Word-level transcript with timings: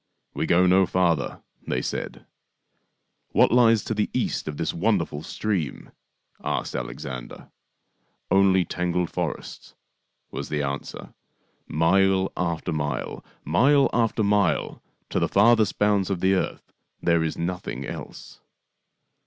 "We 0.33 0.47
go 0.47 0.65
no 0.65 0.87
farther," 0.87 1.43
they 1.67 1.83
said." 1.83 2.25
What 3.33 3.51
lies 3.51 3.83
to 3.83 3.93
the 3.93 4.09
east 4.13 4.47
of 4.47 4.57
this 4.57 4.73
wonderful 4.73 5.21
stream?" 5.21 5.91
asked 6.43 6.73
Alexander." 6.75 7.51
Only 8.31 8.65
tangled 8.65 9.11
forests," 9.11 9.75
was 10.31 10.49
the 10.49 10.63
answer." 10.63 11.13
Mile 11.67 12.31
after 12.35 12.73
mile, 12.73 13.23
mile 13.45 13.91
after 13.93 14.23
mile, 14.23 14.81
to 15.11 15.19
the 15.19 15.29
farthest 15.29 15.77
bounds 15.77 16.09
of 16.09 16.19
the 16.19 16.33
earth 16.33 16.73
there 16.99 17.21
is 17.23 17.37
nothing 17.37 17.85
else." 17.85 18.39